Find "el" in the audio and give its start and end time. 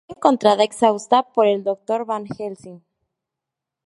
1.45-1.63